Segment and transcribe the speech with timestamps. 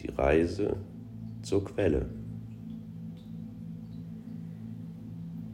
[0.00, 0.76] die Reise
[1.42, 2.08] zur Quelle.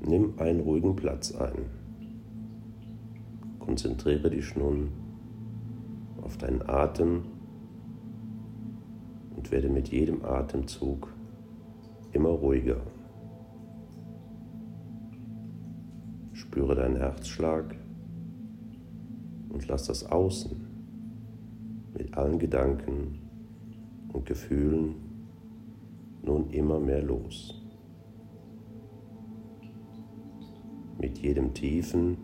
[0.07, 1.65] Nimm einen ruhigen Platz ein.
[3.59, 4.89] Konzentriere dich nun
[6.23, 7.23] auf deinen Atem
[9.35, 11.09] und werde mit jedem Atemzug
[12.13, 12.81] immer ruhiger.
[16.33, 17.75] Spüre deinen Herzschlag
[19.49, 20.67] und lass das Außen
[21.97, 23.24] mit allen Gedanken
[24.15, 24.95] und Gefühlen
[26.23, 27.61] nun immer mehr los.
[30.99, 32.17] Mit jedem tiefen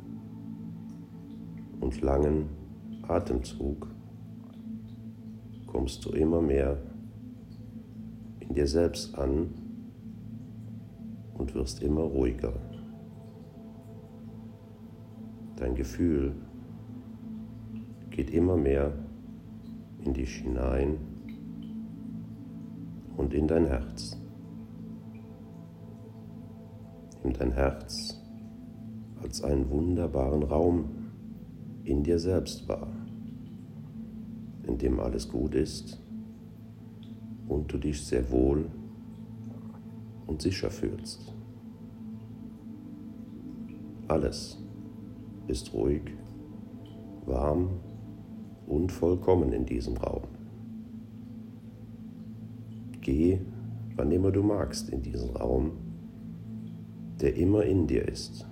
[1.80, 2.48] und langen
[3.02, 3.88] Atemzug
[5.66, 6.78] kommst du immer mehr
[8.38, 9.50] in dir selbst an
[11.34, 12.54] und wirst immer ruhiger.
[15.56, 16.34] Dein Gefühl
[18.10, 18.92] geht immer mehr
[20.04, 20.96] in dich hinein
[23.20, 24.16] und in dein Herz.
[27.22, 28.18] Nimm dein Herz
[29.22, 30.86] als einen wunderbaren Raum
[31.84, 32.88] in dir selbst wahr,
[34.66, 36.00] in dem alles gut ist
[37.46, 38.70] und du dich sehr wohl
[40.26, 41.34] und sicher fühlst.
[44.08, 44.56] Alles
[45.46, 46.02] ist ruhig,
[47.26, 47.68] warm
[48.66, 50.30] und vollkommen in diesem Raum.
[53.11, 53.41] Geh,
[53.97, 55.72] wann immer du magst, in diesen Raum,
[57.20, 58.47] der immer in dir ist.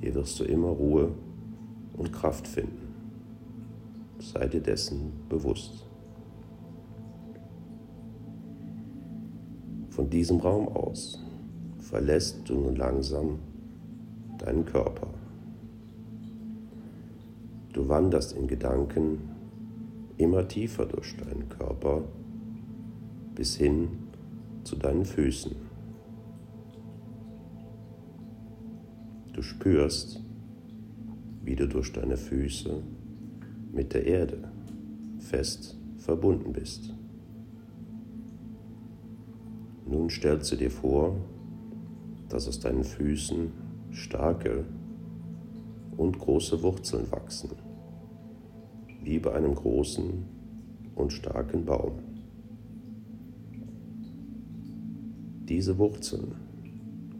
[0.00, 1.10] Hier wirst du immer Ruhe
[1.94, 2.94] und Kraft finden.
[4.20, 5.84] Sei dir dessen bewusst.
[9.88, 11.20] Von diesem Raum aus
[11.80, 13.40] verlässt du nun langsam
[14.38, 15.08] deinen Körper.
[17.72, 19.18] Du wanderst in Gedanken
[20.18, 22.04] immer tiefer durch deinen Körper
[23.40, 23.88] bis hin
[24.64, 25.56] zu deinen Füßen.
[29.32, 30.22] Du spürst,
[31.42, 32.82] wie du durch deine Füße
[33.72, 34.52] mit der Erde
[35.20, 36.94] fest verbunden bist.
[39.88, 41.16] Nun stellst du dir vor,
[42.28, 43.52] dass aus deinen Füßen
[43.90, 44.66] starke
[45.96, 47.52] und große Wurzeln wachsen,
[49.02, 50.26] wie bei einem großen
[50.94, 52.09] und starken Baum.
[55.50, 56.36] Diese Wurzeln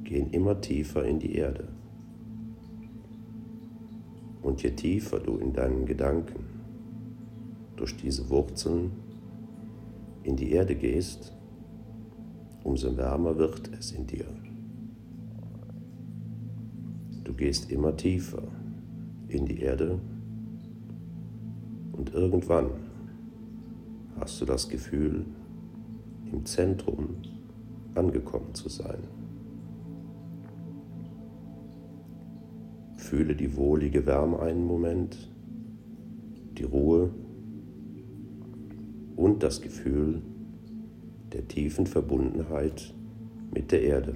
[0.04, 1.66] gehen immer tiefer in die Erde.
[4.40, 6.44] Und je tiefer du in deinen Gedanken
[7.74, 8.92] durch diese Wurzeln
[10.22, 11.36] in die Erde gehst,
[12.62, 14.26] umso wärmer wird es in dir.
[17.24, 18.44] Du gehst immer tiefer
[19.26, 19.98] in die Erde
[21.90, 22.70] und irgendwann
[24.20, 25.26] hast du das Gefühl,
[26.30, 27.16] im Zentrum
[27.94, 28.98] angekommen zu sein.
[32.96, 35.30] Fühle die wohlige Wärme einen Moment,
[36.58, 37.10] die Ruhe
[39.16, 40.22] und das Gefühl
[41.32, 42.94] der tiefen Verbundenheit
[43.52, 44.14] mit der Erde.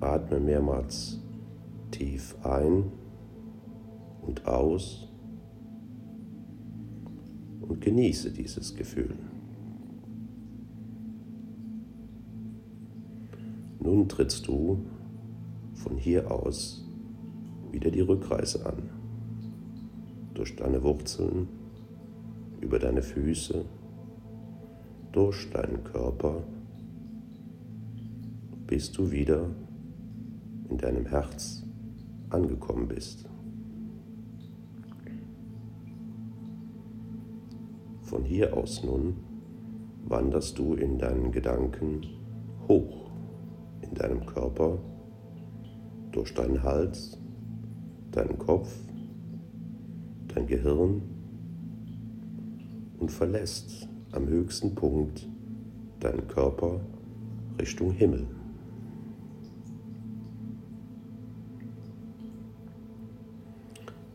[0.00, 1.20] Atme mehrmals
[1.90, 2.90] tief ein
[4.22, 5.08] und aus
[7.60, 9.14] und genieße dieses Gefühl.
[13.82, 14.86] Nun trittst du
[15.74, 16.84] von hier aus
[17.72, 18.90] wieder die Rückreise an.
[20.34, 21.48] Durch deine Wurzeln,
[22.60, 23.64] über deine Füße,
[25.10, 26.44] durch deinen Körper,
[28.68, 29.50] bis du wieder
[30.70, 31.64] in deinem Herz
[32.30, 33.28] angekommen bist.
[38.02, 39.16] Von hier aus nun
[40.04, 42.02] wanderst du in deinen Gedanken
[42.68, 43.01] hoch
[43.92, 44.78] in deinem Körper,
[46.12, 47.18] durch deinen Hals,
[48.10, 48.74] deinen Kopf,
[50.34, 51.02] dein Gehirn
[52.98, 55.28] und verlässt am höchsten Punkt
[56.00, 56.80] deinen Körper
[57.60, 58.26] Richtung Himmel.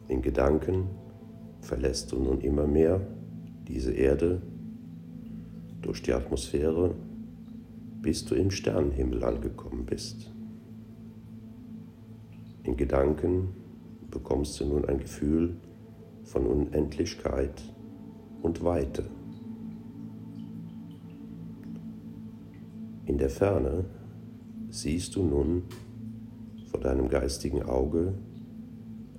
[0.07, 0.87] In Gedanken
[1.61, 2.99] verlässt du nun immer mehr
[3.67, 4.41] diese Erde
[5.83, 6.95] durch die Atmosphäre,
[8.07, 10.31] bis du im Sternenhimmel angekommen bist.
[12.63, 13.49] In Gedanken
[14.09, 15.57] bekommst du nun ein Gefühl
[16.23, 17.61] von Unendlichkeit
[18.41, 19.03] und Weite.
[23.07, 23.83] In der Ferne
[24.69, 25.63] siehst du nun
[26.71, 28.13] vor deinem geistigen Auge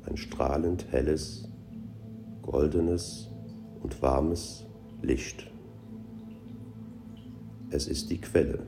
[0.06, 1.46] ein strahlend helles,
[2.40, 3.28] goldenes
[3.82, 4.64] und warmes
[5.02, 5.46] Licht.
[7.68, 8.60] Es ist die Quelle,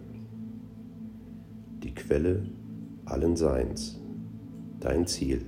[1.91, 2.45] die Quelle
[3.05, 4.01] allen Seins,
[4.79, 5.45] dein Ziel.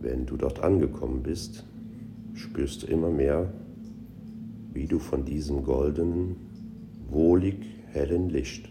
[0.00, 1.64] Wenn du dort angekommen bist,
[2.34, 3.52] spürst du immer mehr,
[4.72, 6.36] wie du von diesem goldenen,
[7.08, 8.68] wohlig hellen Licht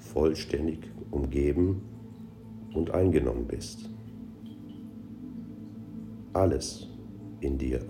[0.00, 0.80] vollständig
[1.10, 1.80] umgeben
[2.74, 3.88] und eingenommen bist.
[6.34, 6.88] Alles
[7.40, 7.80] in dir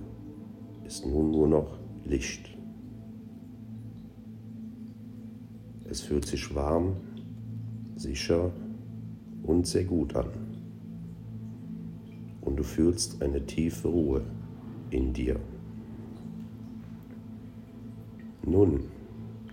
[0.84, 2.53] ist nun nur noch Licht.
[5.94, 6.96] Es fühlt sich warm,
[7.94, 8.50] sicher
[9.44, 10.28] und sehr gut an.
[12.40, 14.22] Und du fühlst eine tiefe Ruhe
[14.90, 15.38] in dir.
[18.44, 18.86] Nun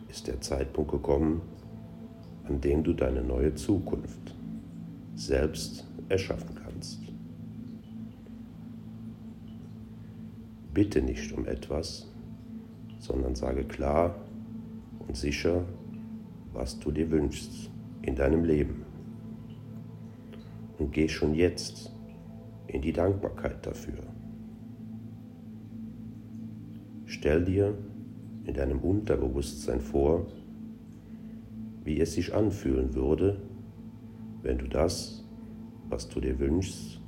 [0.10, 1.44] ist der Zeitpunkt gekommen,
[2.46, 4.36] an dem du deine neue Zukunft
[5.14, 7.02] selbst erschaffen kannst.
[10.74, 12.08] Bitte nicht um etwas,
[12.98, 14.16] sondern sage klar
[15.08, 15.66] und sicher,
[16.53, 17.71] was du dir wünschst
[18.01, 18.86] in deinem Leben.
[20.77, 21.92] Und geh schon jetzt
[22.68, 24.00] in die Dankbarkeit dafür.
[27.06, 27.77] Stell dir
[28.45, 30.25] in deinem Unterbewusstsein vor,
[31.83, 33.42] wie es sich anfühlen würde,
[34.42, 35.24] wenn du das,
[35.89, 37.01] was du dir wünschst,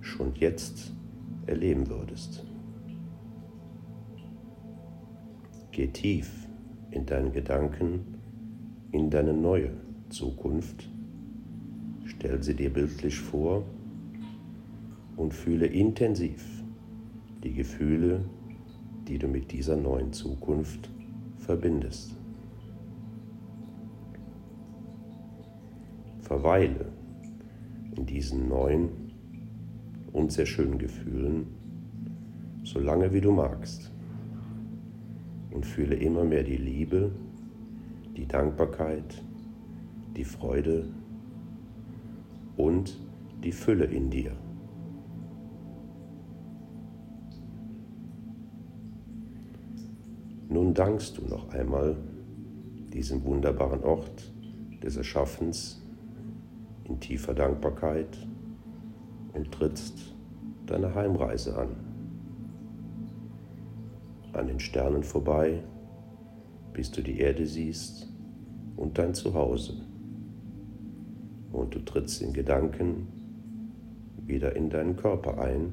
[0.00, 0.92] schon jetzt
[1.46, 2.44] erleben würdest.
[5.70, 6.48] Geh tief
[6.90, 8.15] in deinen Gedanken,
[8.92, 9.70] in deine neue
[10.08, 10.88] Zukunft,
[12.04, 13.64] stell sie dir bildlich vor
[15.16, 16.44] und fühle intensiv
[17.42, 18.24] die Gefühle,
[19.08, 20.90] die du mit dieser neuen Zukunft
[21.38, 22.14] verbindest.
[26.20, 26.86] Verweile
[27.96, 28.88] in diesen neuen
[30.12, 31.46] und sehr schönen Gefühlen,
[32.64, 33.92] so lange wie du magst.
[35.52, 37.12] Und fühle immer mehr die Liebe,
[38.16, 39.22] die Dankbarkeit,
[40.16, 40.88] die Freude
[42.56, 42.98] und
[43.44, 44.32] die Fülle in dir.
[50.48, 51.96] Nun dankst du noch einmal
[52.92, 54.32] diesem wunderbaren Ort
[54.82, 55.82] des Erschaffens
[56.84, 58.16] in tiefer Dankbarkeit
[59.34, 60.14] und trittst
[60.64, 61.76] deine Heimreise an.
[64.32, 65.62] An den Sternen vorbei,
[66.76, 68.06] bis du die Erde siehst
[68.76, 69.72] und dein Zuhause.
[71.50, 73.08] Und du trittst in Gedanken
[74.26, 75.72] wieder in deinen Körper ein,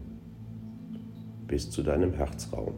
[1.46, 2.76] bis zu deinem Herzraum.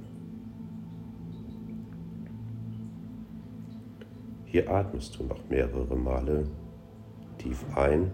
[4.45, 6.48] Hier atmest du noch mehrere Male
[7.38, 8.10] tief ein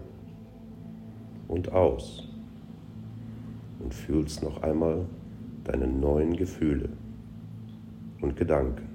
[1.48, 2.28] und aus
[3.82, 5.06] und fühlst noch einmal
[5.64, 6.90] deine neuen Gefühle
[8.20, 8.92] und Gedanken.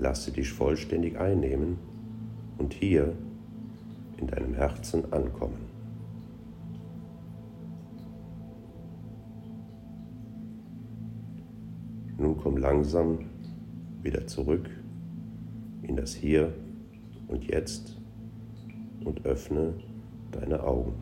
[0.00, 1.76] Lasse dich vollständig einnehmen
[2.56, 3.12] und hier
[4.16, 5.58] in deinem Herzen ankommen.
[12.16, 13.26] Nun komm langsam
[14.02, 14.70] wieder zurück
[15.82, 16.54] in das Hier
[17.28, 17.98] und Jetzt
[19.04, 19.74] und öffne
[20.32, 20.94] deine Augen.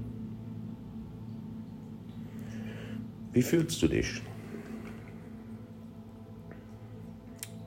[3.32, 4.22] Wie fühlst du dich?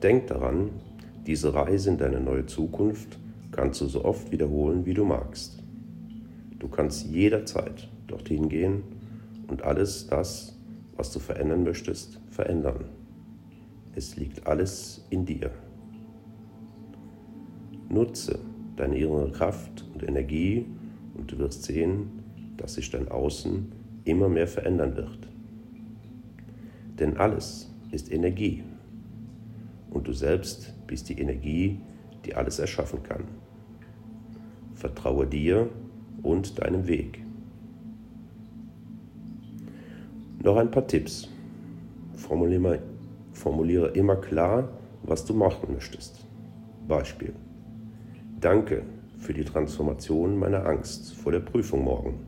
[0.03, 0.71] Denk daran,
[1.25, 3.19] diese Reise in deine neue Zukunft
[3.51, 5.61] kannst du so oft wiederholen, wie du magst.
[6.57, 8.83] Du kannst jederzeit dorthin gehen
[9.47, 10.57] und alles das,
[10.95, 12.85] was du verändern möchtest, verändern.
[13.95, 15.51] Es liegt alles in dir.
[17.89, 18.39] Nutze
[18.77, 20.65] deine innere Kraft und Energie
[21.13, 22.23] und du wirst sehen,
[22.57, 23.71] dass sich dein Außen
[24.05, 25.27] immer mehr verändern wird.
[26.99, 28.63] Denn alles ist Energie
[29.91, 31.79] und du selbst bist die Energie,
[32.25, 33.25] die alles erschaffen kann.
[34.73, 35.69] Vertraue dir
[36.23, 37.23] und deinem Weg.
[40.43, 41.29] Noch ein paar Tipps.
[42.15, 44.69] Formuliere, immer klar,
[45.03, 46.25] was du machen möchtest.
[46.87, 47.33] Beispiel.
[48.39, 48.83] Danke
[49.17, 52.19] für die Transformation meiner Angst vor der Prüfung morgen.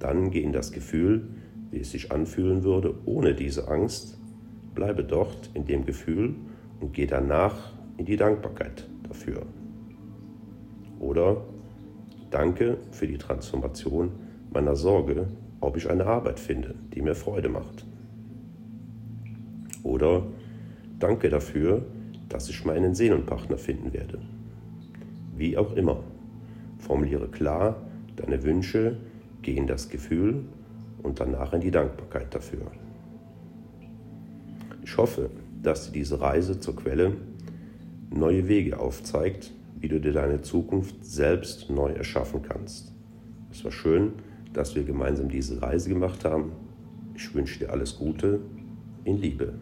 [0.00, 1.28] Dann geh in das Gefühl,
[1.70, 4.17] wie es sich anfühlen würde ohne diese Angst.
[4.78, 6.34] Bleibe dort in dem Gefühl
[6.80, 9.42] und geh danach in die Dankbarkeit dafür.
[11.00, 11.42] Oder
[12.30, 14.12] danke für die Transformation
[14.52, 15.26] meiner Sorge,
[15.60, 17.84] ob ich eine Arbeit finde, die mir Freude macht.
[19.82, 20.22] Oder
[20.98, 21.84] danke dafür,
[22.28, 24.18] dass ich meinen Seelenpartner finden werde
[25.38, 26.02] wie auch immer.
[26.78, 27.76] Formuliere klar
[28.16, 28.96] deine Wünsche,
[29.40, 30.44] Geh in das Gefühl
[31.02, 32.72] und danach in die Dankbarkeit dafür.
[34.98, 35.30] Ich hoffe,
[35.62, 37.12] dass dir diese Reise zur Quelle
[38.10, 42.92] neue Wege aufzeigt, wie du dir deine Zukunft selbst neu erschaffen kannst.
[43.52, 44.14] Es war schön,
[44.52, 46.50] dass wir gemeinsam diese Reise gemacht haben.
[47.14, 48.40] Ich wünsche dir alles Gute
[49.04, 49.54] in Liebe.